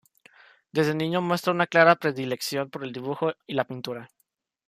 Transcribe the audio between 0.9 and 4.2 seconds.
niño muestra una clara predilección por el dibujo y la pintura.